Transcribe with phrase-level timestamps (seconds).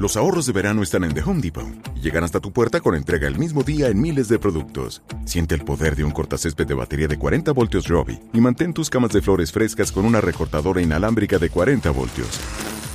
[0.00, 2.94] Los ahorros de verano están en The Home Depot y llegan hasta tu puerta con
[2.94, 5.02] entrega el mismo día en miles de productos.
[5.26, 8.88] Siente el poder de un cortacésped de batería de 40 voltios Robbie y mantén tus
[8.88, 12.40] camas de flores frescas con una recortadora inalámbrica de 40 voltios.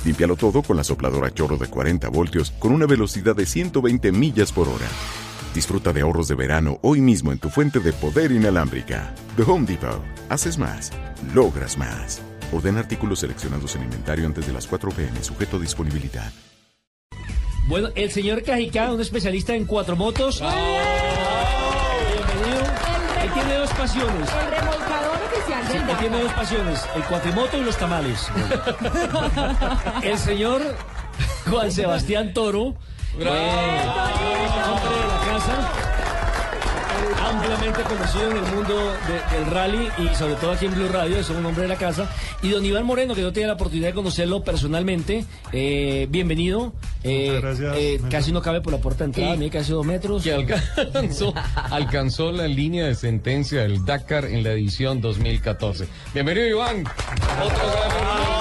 [0.04, 4.50] Límpialo todo con la sopladora chorro de 40 voltios con una velocidad de 120 millas
[4.50, 4.88] por hora.
[5.54, 9.14] Disfruta de ahorros de verano hoy mismo en tu fuente de poder inalámbrica.
[9.36, 10.02] The Home Depot.
[10.28, 10.90] Haces más.
[11.32, 12.20] Logras más.
[12.50, 16.32] Orden artículos seleccionados en inventario antes de las 4 pm, sujeto a disponibilidad.
[17.66, 20.40] Bueno, el señor Cajicá, un especialista en cuatro motos.
[20.40, 20.72] Bienvenido.
[23.24, 24.28] Él tiene dos pasiones.
[24.30, 28.28] El remolcador oficial Sí, del él tiene dos pasiones, el cuatrimoto y los tamales.
[30.02, 30.62] el señor
[31.50, 35.95] Juan Sebastián Toro, hombre de la casa,
[37.28, 38.74] ampliamente conocido en el mundo
[39.06, 41.76] de- del rally y sobre todo aquí en Blue Radio, es un hombre de la
[41.76, 42.08] casa.
[42.42, 46.72] Y don Iván Moreno, que no tenía la oportunidad de conocerlo personalmente, eh, bienvenido.
[47.02, 47.40] Eh,
[47.76, 50.22] eh, casi no cabe por la puerta de entrada, mide casi dos metros.
[50.22, 51.34] que alcanzó,
[51.70, 55.86] alcanzó la línea de sentencia del Dakar en la edición 2014.
[56.14, 56.84] Bienvenido, Iván.
[57.42, 58.35] Otro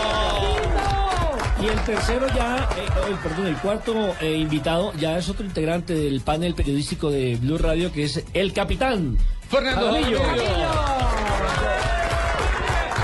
[1.65, 5.95] Y el tercero ya, eh, eh, perdón, el cuarto eh, invitado ya es otro integrante
[5.95, 9.17] del panel periodístico de Blue Radio que es el capitán
[9.49, 10.19] Fernando Jaramillo.
[10.19, 10.94] Jaramillo.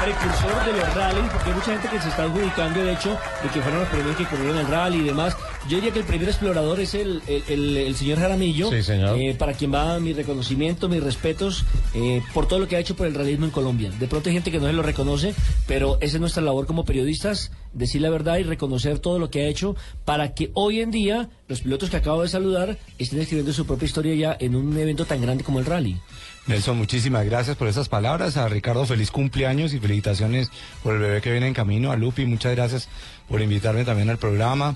[0.04, 3.50] Precursor de los rallies, porque hay mucha gente que se está adjudicando el hecho de
[3.50, 5.38] que fueron los primeros que corrieron el rally y demás.
[5.70, 9.20] Yo diría que el primer explorador es el, el, el- el señor Jaramillo, Sí, señor.
[9.20, 12.96] eh, para quien va mi reconocimiento, mis respetos eh, por todo lo que ha hecho
[12.96, 13.92] por el realismo en Colombia.
[13.92, 15.36] De pronto hay gente que no se lo reconoce,
[15.68, 19.42] pero esa es nuestra labor como periodistas, decir la verdad y reconocer todo lo que
[19.46, 23.54] ha hecho para que hoy en día los pilotos que acabo de saludar estén escribiendo
[23.54, 26.00] su propia historia ya en un evento tan grande como el rally.
[26.48, 28.38] Nelson, muchísimas gracias por esas palabras.
[28.38, 30.50] A Ricardo, feliz cumpleaños y felicitaciones
[30.84, 31.92] por el bebé que viene en camino.
[31.92, 32.90] A Lupi, muchas gracias
[33.28, 34.76] por invitarme también al programa.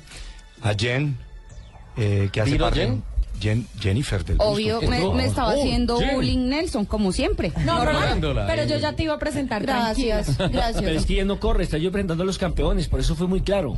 [0.61, 1.17] A Jen,
[1.97, 2.81] eh, que hace ¿Vino parte.
[2.81, 3.14] Jen?
[3.41, 4.89] Jen- Jennifer del Obvio, Busco.
[4.91, 6.15] me, me estaba Oh, haciendo Jen.
[6.15, 7.51] bullying Nelson, como siempre.
[7.65, 9.61] No, pero, pero yo ya te iba a presentar.
[9.61, 10.47] Gracias, tranquila.
[10.61, 10.83] gracias.
[10.83, 13.27] Pero es que ella no corre, está yo presentando a los campeones, por eso fue
[13.27, 13.77] muy claro.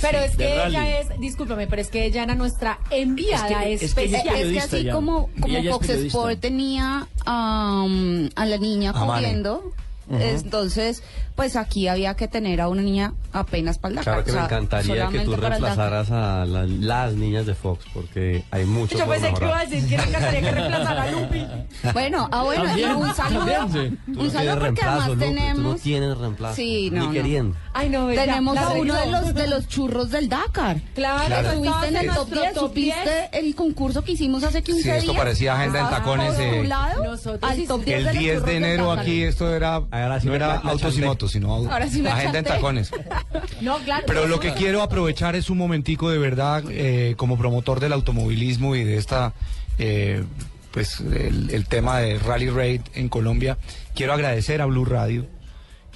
[0.00, 0.74] Pero es que rally.
[0.76, 4.12] ella es, discúlpame, pero es que ella era nuestra enviada Es que- es que Es,
[4.12, 4.36] especial.
[4.36, 4.92] es que así ya.
[4.94, 5.88] como, como Fox.
[5.90, 9.20] Sport tenía am, a la niña A
[10.08, 11.02] Corriendo, entonces
[11.36, 14.34] pues aquí había que tener a una niña apenas para el Dakar, Claro que o
[14.34, 18.98] me sea, encantaría que tú reemplazaras a la- las niñas de Fox, porque hay mucho
[18.98, 21.46] Yo pensé que iba a decir que me encantaría que reemplazara a Lupi.
[21.94, 23.98] Bueno, ah bueno, También, un saludo, también, sí.
[24.08, 26.56] No un saludo porque además Lupe, tú no tenemos, tienes reemplazo.
[26.56, 27.12] Sí, no, Ni no.
[27.12, 27.56] queriendo.
[27.72, 30.80] Ay, no, ya, tenemos la a uno de los de los churros del Dakar.
[30.94, 31.48] Claro, Claro.
[31.52, 34.98] Estuviste en el top nuestro 10, ¿supiste el concurso que hicimos hace 15 Sí, días?
[34.98, 36.70] esto parecía agenda en tacones, eh.
[36.72, 40.26] al top 10 El de los 10 churros de enero aquí esto era, Ahora sí
[40.26, 42.90] no era la- la autos y motos, sino Ahora sí me agenda en tacones.
[43.60, 44.04] No, claro.
[44.06, 48.74] Pero lo que quiero aprovechar es un momentico de verdad, eh, como promotor del automovilismo
[48.74, 49.34] y de esta,
[49.78, 50.24] eh,
[50.72, 53.58] pues el, el tema de Rally Raid en Colombia,
[53.94, 55.26] quiero agradecer a Blue Radio,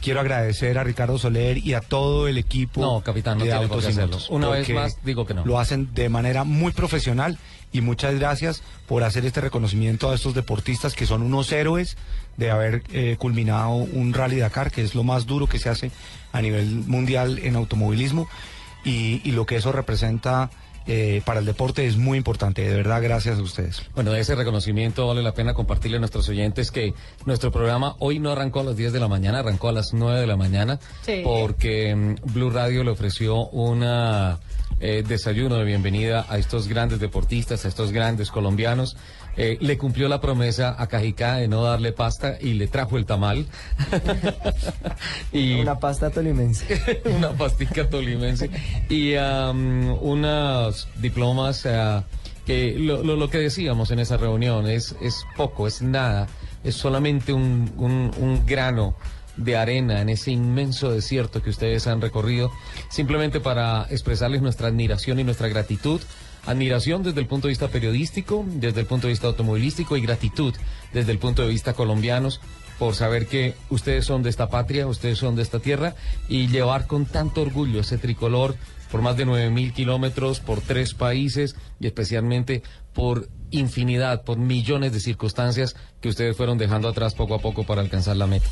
[0.01, 3.89] quiero agradecer a Ricardo Soler y a todo el equipo No, capitán, no de Autos
[3.91, 3.95] y.
[3.95, 5.45] Motos, Una vez más, digo que no.
[5.45, 7.39] Lo hacen de manera muy profesional
[7.73, 11.97] y muchas gracias por hacer este reconocimiento a estos deportistas que son unos héroes
[12.37, 15.91] de haber eh, culminado un Rally Dakar, que es lo más duro que se hace
[16.33, 18.29] a nivel mundial en automovilismo
[18.85, 20.51] y, y lo que eso representa
[20.89, 22.63] eh, para el deporte es muy importante.
[22.63, 23.83] De verdad, gracias a ustedes.
[23.97, 26.95] Bueno, de ese reconocimiento vale la pena compartirle a nuestros oyentes que
[27.25, 30.21] nuestro programa hoy no arrancó a las 10 de la mañana, arrancó a las 9
[30.21, 31.23] de la mañana, Sí.
[31.25, 34.39] porque mm, Blue Radio le ofreció una
[34.81, 38.97] eh, desayuno de bienvenida a estos grandes deportistas, a estos grandes colombianos.
[39.39, 43.05] Eh, le cumplió la promesa a Cajicá de no darle pasta y le trajo el
[43.05, 43.47] tamal.
[45.33, 47.03] y Una pasta tolimense.
[47.17, 48.51] una pastica tolimense
[48.89, 52.05] y am, unos diplomas ah,
[52.47, 56.29] que lo, lo- lo que decíamos en esa reunión es, es poco, es nada,
[56.65, 58.95] es solamente un, un- un grano
[59.37, 62.51] de arena en ese inmenso desierto que ustedes han recorrido,
[62.89, 66.01] simplemente para expresarles nuestra admiración y nuestra gratitud.
[66.47, 70.55] Admiración desde el punto de vista periodístico, desde el punto de vista automovilístico y gratitud
[70.93, 72.41] desde el punto de vista colombianos
[72.79, 75.95] por saber que ustedes son de esta patria, ustedes son de esta tierra
[76.29, 78.55] y llevar con tanto orgullo ese tricolor
[78.91, 82.63] por más de 9.000 kilómetros, por tres países y especialmente
[82.93, 87.81] por infinidad, por millones de circunstancias que ustedes fueron dejando atrás poco a poco para
[87.81, 88.47] alcanzar la meta.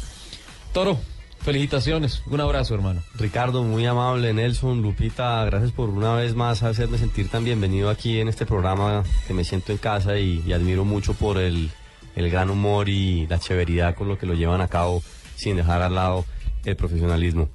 [0.74, 0.98] Toro,
[1.38, 3.00] felicitaciones, un abrazo hermano.
[3.14, 8.18] Ricardo, muy amable, Nelson, Lupita, gracias por una vez más hacerme sentir tan bienvenido aquí
[8.18, 11.70] en este programa que me siento en casa y, admiro mucho por el,
[12.16, 15.00] gran humor y la severidad con lo que lo llevan a cabo
[15.36, 16.24] sin dejar al lado
[16.64, 17.48] el profesionalismo.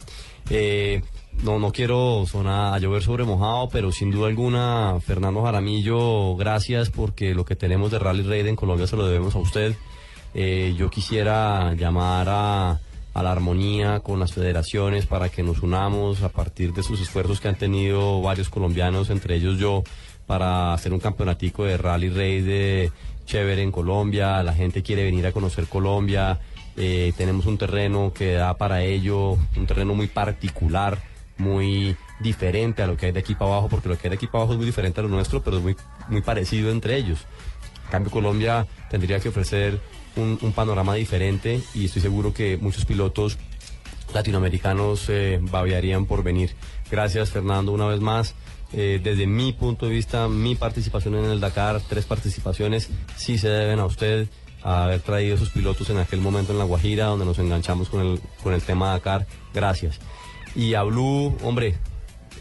[0.50, 1.04] Eh,
[1.44, 6.90] no, no quiero sonar a llover sobre mojado, pero sin duda alguna, Fernando Jaramillo, gracias
[6.90, 9.76] porque lo que tenemos de Rally Raid en Colombia se lo debemos a usted.
[10.34, 12.80] Eh, yo quisiera llamar a,
[13.14, 17.40] a la armonía con las federaciones para que nos unamos a partir de sus esfuerzos
[17.40, 19.84] que han tenido varios colombianos, entre ellos yo,
[20.28, 22.92] para hacer un campeonatico de Rally Raid de
[23.26, 24.44] chévere en Colombia.
[24.44, 26.40] La gente quiere venir a conocer Colombia.
[26.78, 31.00] Eh, tenemos un terreno que da para ello, un terreno muy particular,
[31.38, 34.16] muy diferente a lo que hay de aquí para abajo, porque lo que hay de
[34.16, 35.76] aquí para abajo es muy diferente a lo nuestro, pero es muy,
[36.10, 37.26] muy parecido entre ellos.
[37.90, 39.80] Cambio, Colombia tendría que ofrecer
[40.16, 43.38] un, un panorama diferente y estoy seguro que muchos pilotos
[44.14, 46.56] latinoamericanos eh, babearían por venir.
[46.90, 48.36] Gracias, Fernando, una vez más.
[48.72, 53.50] Eh, desde mi punto de vista, mi participación en el Dakar, tres participaciones, sí se
[53.50, 54.28] deben a usted
[54.62, 58.02] a haber traído esos pilotos en aquel momento en La Guajira, donde nos enganchamos con
[58.02, 59.26] el, con el tema Dakar.
[59.54, 60.00] Gracias.
[60.56, 61.78] Y a Blue, hombre,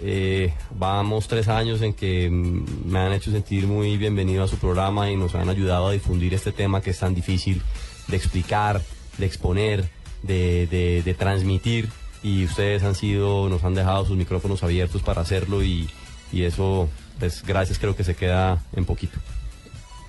[0.02, 4.56] eh, vamos tres años en que mm, me han hecho sentir muy bienvenido a su
[4.58, 7.62] programa y nos han ayudado a difundir este tema que es tan difícil
[8.06, 8.80] de explicar,
[9.18, 9.88] de exponer,
[10.22, 10.66] de,
[11.04, 11.88] de- transmitir.
[12.22, 15.88] Y ustedes han sido, nos han dejado sus micrófonos abiertos para hacerlo y,
[16.32, 19.18] y eso, pues gracias, creo que se queda en poquito.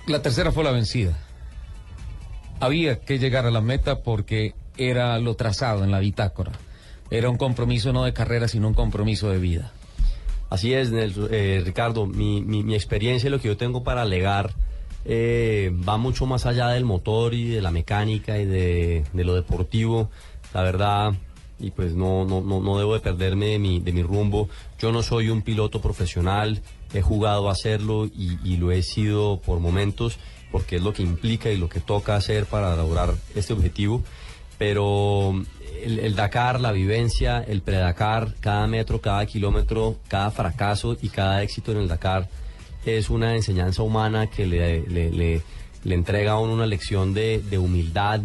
[0.06, 1.16] La tercera fue la vencida.
[2.58, 6.52] Había que llegar a la meta porque era lo trazado en la bitácora.
[7.10, 9.72] Era un compromiso no de carrera, sino un compromiso de vida.
[10.50, 14.52] Así es, eh, Ricardo, mi, mi, experiencia y lo que yo tengo para alegar
[15.04, 20.10] eh, va mucho más allá del motor y de la mecánica y de, lo deportivo.
[20.52, 21.12] La verdad,
[21.60, 24.48] y pues no, no, no, no debo de perderme de mi, de mi rumbo.
[24.80, 26.60] Yo no soy un piloto profesional,
[26.92, 30.18] he jugado a hacerlo y, y lo he sido por momentos,
[30.50, 34.02] porque es lo que implica y lo que toca hacer para lograr este objetivo.
[34.60, 35.42] Pero
[35.82, 41.72] el, Dakar, la vivencia, el pre-Dakar, cada metro, cada kilómetro, cada fracaso y cada éxito
[41.72, 42.28] en el Dakar
[42.84, 47.56] es una enseñanza humana que le, le, le- entrega a uno una lección de, de
[47.56, 48.20] humildad,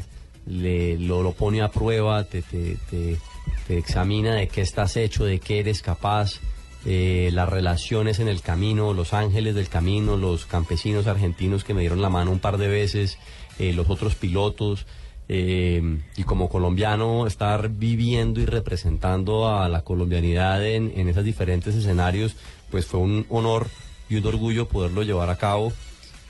[0.45, 3.17] le, lo, lo pone a prueba, te, te, te-
[3.65, 6.41] te examina de qué estás hecho, de qué eres capaz,
[6.85, 11.79] eh, las relaciones en el camino, los ángeles del camino, los campesinos argentinos que me
[11.79, 13.19] dieron la mano un par de veces,
[13.57, 14.85] eh, los otros pilotos.
[15.27, 21.75] Eh, y como colombiano estar viviendo y representando a la colombianidad en, en esos diferentes
[21.75, 22.35] escenarios,
[22.69, 23.67] pues fue un honor
[24.09, 25.73] y un orgullo poderlo llevar a cabo.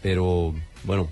[0.01, 0.53] Pero
[0.83, 1.07] bueno,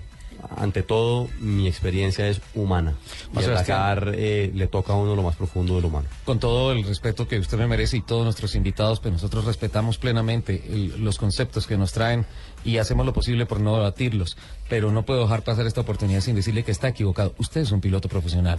[0.56, 2.94] ante todo mi experiencia es humana.
[3.32, 3.78] Y Sebastián.
[3.78, 6.08] Dakar eh, le toca a uno lo más profundo de lo humano.
[6.24, 9.98] Con todo el respeto que usted me merece y todos nuestros invitados, pues nosotros respetamos
[9.98, 12.26] plenamente el- los conceptos que nos traen
[12.64, 14.36] y hacemos lo posible por no debatirlos.
[14.68, 17.34] Pero no puedo dejar pasar esta oportunidad sin decirle que está equivocado.
[17.38, 18.58] Usted es un piloto profesional.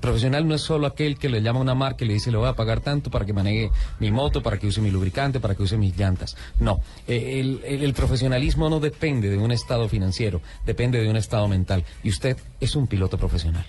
[0.00, 2.36] Profesional no es solo aquel que le llama a una marca y le dice le
[2.38, 3.70] voy a pagar tanto para que maneje
[4.00, 6.36] mi moto, para que use mi lubricante, para que use mis llantas.
[6.58, 11.16] No, Eh, el, el- el profesionalismo no depende de un estado financiero, depende de un
[11.16, 11.84] estado mental.
[12.02, 13.64] Y usted es un piloto profesional.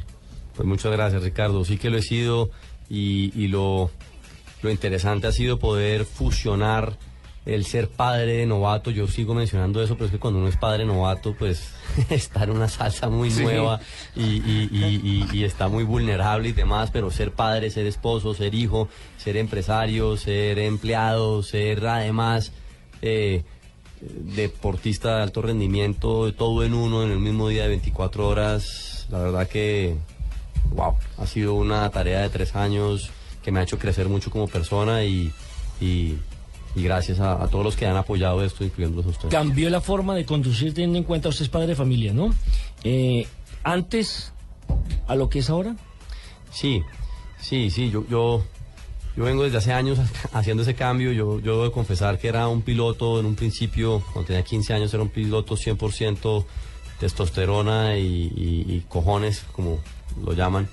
[0.55, 1.63] Pues muchas gracias, Ricardo.
[1.65, 2.51] Sí que lo he sido
[2.89, 3.89] y, y lo,
[4.61, 6.97] lo interesante ha sido poder fusionar
[7.45, 8.91] el ser padre de novato.
[8.91, 11.71] Yo sigo mencionando eso, pero es que cuando uno es padre novato, pues
[12.11, 13.41] está en una salsa muy Sí.
[13.41, 13.79] nueva
[14.15, 18.35] y, y- y- y- y está muy vulnerable y demás, pero ser padre, ser esposo,
[18.35, 22.51] ser hijo, ser empresario, ser empleado, ser además...
[23.01, 23.43] eh,
[24.01, 29.07] deportista de alto rendimiento, todo en uno, en el mismo día de 24 horas.
[29.09, 29.95] La verdad que,
[30.75, 33.11] wow, ha sido una tarea de tres años
[33.43, 35.31] que me ha hecho crecer mucho como persona y,
[35.79, 36.15] y,
[36.75, 39.31] y gracias a, a todos los que han apoyado esto, incluyéndolos a ustedes.
[39.33, 42.33] Cambió la forma de conducir teniendo en cuenta usted es padre de familia, ¿no?
[42.83, 43.27] Eh,
[43.63, 44.33] antes
[45.07, 45.75] a lo que es ahora.
[46.51, 46.81] Sí,
[47.39, 48.43] sí, sí, yo, yo,
[49.15, 49.99] yo vengo desde hace años
[50.33, 51.11] haciendo ese cambio.
[51.11, 54.73] Yo, yo debo de confesar que era un piloto en un principio, cuando tenía 15
[54.73, 56.45] años, era un piloto 100%
[56.99, 59.79] testosterona y, cojones, como
[60.23, 60.67] lo llaman.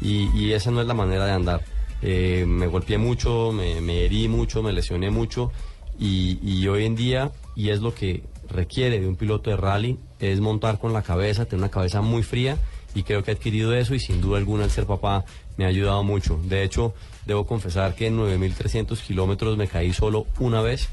[0.00, 1.64] Y, esa no es la manera de andar.
[2.02, 5.52] Eh, me golpeé mucho, me, me herí mucho, me lesioné mucho.
[5.98, 10.40] Y hoy en día, y es lo que requiere de un piloto de rally, es
[10.40, 12.58] montar con la cabeza, tener una cabeza muy fría
[12.94, 15.24] y creo que he adquirido eso y sin duda alguna el ser papá
[15.56, 16.40] me ha ayudado mucho.
[16.44, 16.94] De hecho,
[17.26, 20.88] debo confesar que en 9.300 kilómetros me caí solo una vez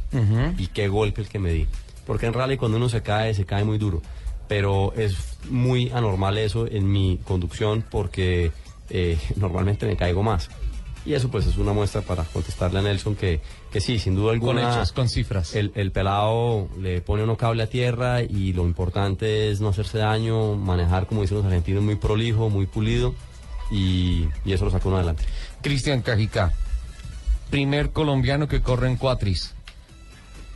[0.57, 1.67] y qué golpe el que me di.
[2.05, 4.01] Porque en rally cuando uno se cae, se cae muy duro.
[4.47, 8.51] Pero es muy anormal eso en mi conducción porque
[8.89, 10.49] eh, normalmente me caigo más.
[11.05, 13.41] Y eso pues es una muestra para contestarle a Nelson que,
[13.71, 14.73] que sí, sin duda Con alguna...
[14.75, 15.55] hechos, con cifras.
[15.55, 19.97] El, el pelado le pone uno cable a tierra y lo importante es no hacerse
[19.97, 23.15] daño, manejar, como dicen los argentinos, muy prolijo, muy pulido
[23.71, 25.23] y, y eso lo saca uno adelante.
[25.61, 26.53] Cristian Cajicá,
[27.49, 29.55] primer colombiano que corre en cuatris.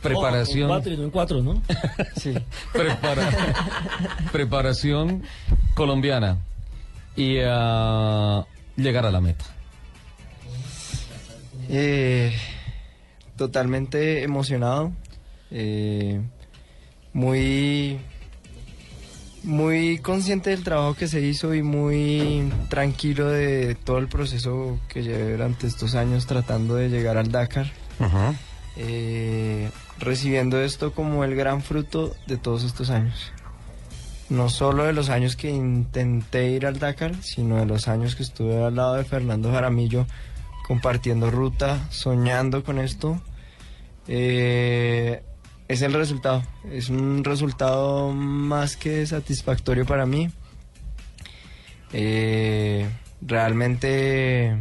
[0.02, 0.64] Preparación.
[0.70, 1.62] Oh, en cuatro y no en cuatro, ¿no?
[2.20, 2.34] Sí.
[2.74, 3.54] Prepara-
[4.30, 5.22] preparación
[5.74, 6.36] colombiana
[7.16, 8.44] y ah,
[8.76, 9.46] llegar a la meta.
[11.68, 12.32] Eh,
[13.36, 14.92] totalmente emocionado.
[15.50, 16.20] eh,
[17.12, 18.00] muy,
[19.44, 25.02] muy consciente del trabajo que se hizo y muy tranquilo de todo el proceso que
[25.02, 27.72] llevé durante estos años tratando de llegar al Dakar.
[28.76, 33.32] Eh, recibiendo esto como el gran fruto de todos estos años.
[34.28, 38.24] No solo de los años que intenté ir al Dakar, sino de los años que
[38.24, 40.06] estuve al lado de Fernando Jaramillo
[40.66, 43.20] compartiendo ruta, soñando con esto.
[44.08, 45.22] Eh,
[45.68, 46.42] es el resultado.
[46.70, 50.30] Es un resultado más que satisfactorio para mí.
[51.92, 52.88] Eh,
[53.20, 54.56] realmente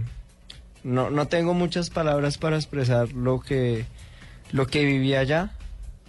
[0.83, 3.85] no, no tengo muchas palabras para expresar lo que,
[4.51, 5.51] lo que viví allá,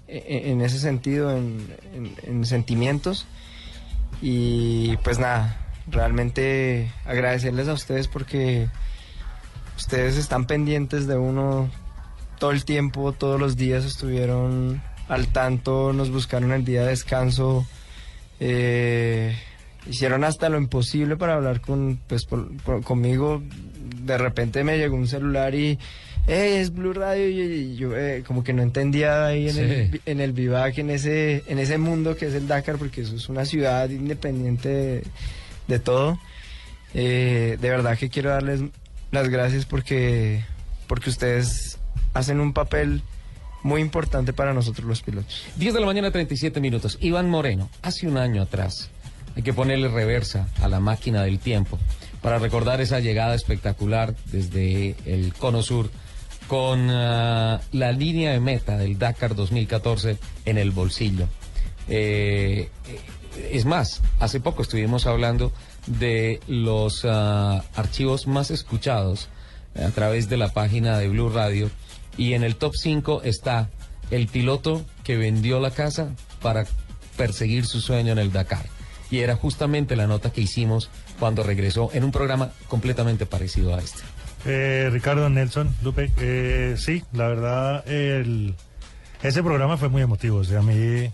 [0.07, 3.27] e- e- en, ese sentido, en, en- en sentimientos.
[4.21, 8.69] Y pues nada, realmente agradecerles a ustedes porque
[9.77, 11.71] ustedes están pendientes de uno
[12.39, 17.67] todo el tiempo, todos los días estuvieron al tanto, nos buscaron el día de descanso,
[18.41, 19.37] eh,
[19.89, 23.43] hicieron hasta lo imposible para hablar con, pues, por- por- conmigo.
[24.05, 25.79] De repente me llegó un celular y,
[26.27, 30.01] hey, es Blue Radio, y, yo eh, como que no entendía ahí en, el, Sí.
[30.07, 33.29] en el vivac, en ese, en ese mundo que es el Dakar, porque eso es
[33.29, 35.03] una ciudad independiente de,
[35.69, 36.19] de todo.
[36.95, 38.61] Eh, de verdad que quiero darles
[39.15, 40.45] las gracias porque,
[40.87, 41.79] porque ustedes
[42.13, 43.03] hacen un papel
[43.63, 45.47] muy importante para nosotros los pilotos.
[45.57, 46.99] 10 de la mañana, 37 minutos.
[47.01, 48.91] Iván Moreno, hace un año atrás,
[49.37, 51.79] hay que ponerle reversa a la máquina del tiempo
[52.21, 55.91] para recordar esa llegada espectacular desde el Cono Sur
[56.49, 61.27] con ah, la línea de meta del Dakar 2014 en el bolsillo.
[61.89, 65.53] Eh, eh, es más, hace poco estuvimos hablando
[65.87, 69.29] de los ah, archivos más escuchados
[69.75, 71.71] a través de la página de Blue Radio
[72.17, 73.71] y en el top 5 está
[74.11, 76.11] el piloto que vendió la casa
[76.43, 76.67] para
[77.17, 78.67] perseguir su sueño en el Dakar.
[79.11, 83.79] Y era justamente la nota que hicimos cuando regresó en un programa completamente parecido a
[83.79, 84.03] este.
[84.47, 88.55] Eh, Ricardo Nelson, Lupe, eh, sí, la verdad, el,
[89.23, 90.39] ese programa fue muy emotivo.
[90.39, 91.11] O sea, a mí,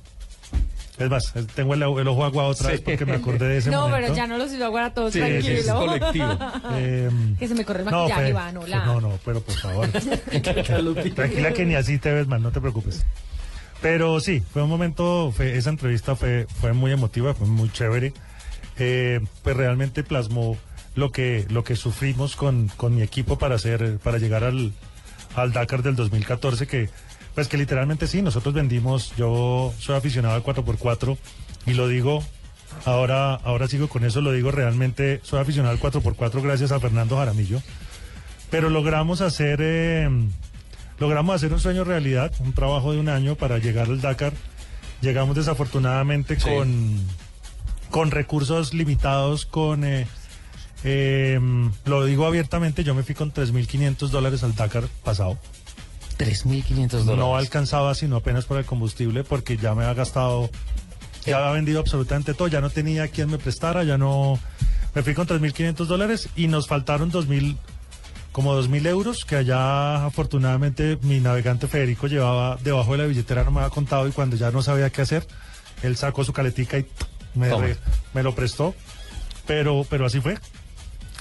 [1.01, 2.73] es más, tengo el, el ojo aguado otra Sí.
[2.73, 4.01] vez porque me acordé de ese no, momento.
[4.07, 5.59] pero ya no los hizo aguar a todos, Sí, sí, tranquilo.
[5.59, 6.39] es colectivo.
[6.75, 8.85] Eh, que se me corre el no, maquillaje, fue- Iván, hola.
[8.85, 9.89] No, no, pero por favor.
[11.15, 13.05] Tranquila que ni así te ves mal, no te preocupes.
[13.81, 18.13] Pero sí, fue un momento, fue- esa entrevista fue, fue muy emotiva, fue muy chévere.
[18.79, 20.57] Eh, pues realmente plasmó
[20.95, 24.73] lo que, lo que sufrimos con, con mi equipo para hacer, para llegar al,
[25.35, 26.89] al Dakar del 2014, que
[27.41, 31.17] pues que literalmente sí, nosotros vendimos, yo soy aficionado al 4x4
[31.65, 32.23] y lo digo,
[32.85, 37.17] ahora, ahora sigo con eso, lo digo realmente, soy aficionado al 4x4 gracias a Fernando
[37.17, 37.63] Jaramillo
[38.51, 40.11] pero logramos hacer eh,
[40.99, 44.35] logramos hacer un sueño realidad, un trabajo de un año para llegar al Dakar.
[45.01, 46.47] Llegamos desafortunadamente Sí.
[46.47, 46.99] con
[47.89, 50.07] con recursos limitados, con eh,
[50.85, 51.41] eh,
[51.87, 55.39] lo digo abiertamente, yo me fui con 3.500 dólares al Dakar pasado.
[56.25, 57.17] 3.500 dólares.
[57.19, 60.51] No alcanzaba sino apenas por el combustible porque ya me había gastado,
[61.25, 64.39] ya había vendido absolutamente todo, ya no tenía quien me prestara, ya no...
[64.95, 67.57] Me fui con 3.500 dólares y nos faltaron 2.000,
[68.33, 73.53] como 2.000 euros que allá afortunadamente mi navegante Federico llevaba debajo de la billetera, no
[73.53, 75.27] me había contado y cuando ya no sabía qué hacer,
[75.83, 76.87] él sacó su caletica y
[77.35, 77.77] me, re-
[78.15, 78.75] me lo prestó.
[79.47, 80.37] Pero, pero así fue.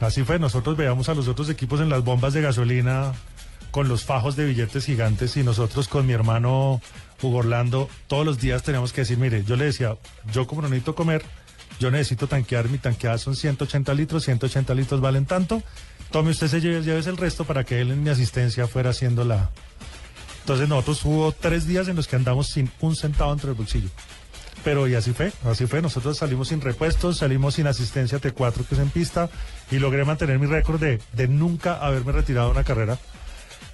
[0.02, 3.12] Así fue, nosotros veíamos a los otros equipos en las bombas de gasolina
[3.72, 6.82] con los fajos de billetes gigantes y nosotros con mi hermano
[7.22, 9.98] Hugo Orlando todos los días teníamos que decir, mire, yo le decía,
[10.32, 11.24] yo como no necesito comer,
[11.80, 15.64] yo necesito tanquear, mi tanqueada son 180 litros, 180 litros valen tanto,
[16.12, 19.50] tome usted se lleve, el resto para que él en mi asistencia fuera haciendo la...
[20.42, 23.90] Entonces nosotros hubo tres días en los que andamos sin un centavo entre el bolsillo.
[24.64, 25.82] Pero y así fue, así fue.
[25.82, 29.30] Nosotros salimos sin repuestos, salimos sin asistencia T4 que es en pista
[29.72, 32.98] y logré mantener mi récord de, de nunca haberme retirado de una carrera.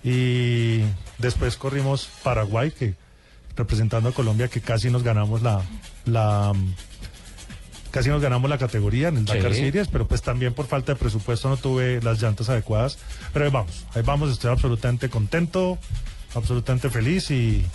[0.05, 0.81] Y
[1.17, 2.93] después corrimos Paraguay, que
[3.55, 5.63] representando a Colombia, que casi nos ganamos la,
[6.05, 6.53] la
[7.89, 9.61] casi nos ganamos la categoría en el Dakar Sí.
[9.61, 12.99] Series, pero pues también por falta de presupuesto no tuve las llantas adecuadas.
[13.33, 15.79] Pero ahí vamos, ahí vamos, estoy absolutamente contento,
[16.35, 17.65] absolutamente feliz y,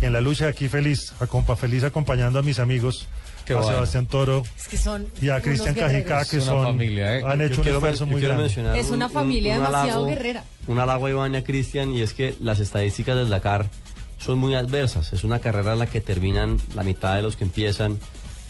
[0.00, 3.06] y en la lucha aquí feliz, acompa, feliz acompañando a mis amigos,
[3.46, 3.72] Qué a bueno.
[3.72, 5.74] Sebastián Toro Es que son y a Cristian.
[5.74, 7.22] Cajica, que son, familia, ¿eh?
[7.24, 8.46] han Yo hecho un quiero, esfuerzo muy grande.
[8.46, 10.44] Es un- una un- familia un demasiado halago- guerrera.
[10.66, 13.70] un halago a Iván y a Cristian y es que las estadísticas del Dakar
[14.18, 15.12] son muy adversas.
[15.12, 17.98] Es una carrera en la que terminan la mitad de los que empiezan.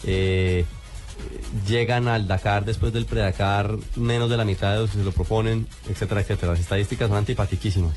[0.03, 0.63] eh,
[1.67, 5.11] llegan al Dakar después del pre-Dakar menos de la mitad de los que se lo
[5.11, 6.51] proponen, etcétera, etcétera.
[6.53, 7.95] Las estadísticas son antipatiquísimas.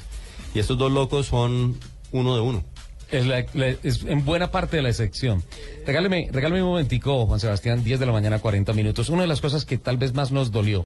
[0.55, 1.79] Y estos dos locos son
[2.13, 2.65] uno de uno.
[3.11, 5.43] Es, la- la- es en buena parte de la excepción.
[5.85, 9.09] Regáleme, regáleme un momentico, Juan Sebastián, 10 de la mañana, 40 minutos.
[9.09, 10.79] Una de las cosas que tal vez más nos dolió